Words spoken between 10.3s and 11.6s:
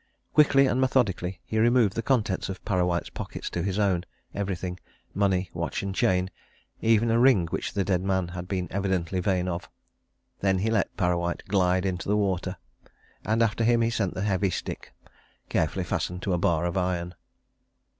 Then he let Parrawhite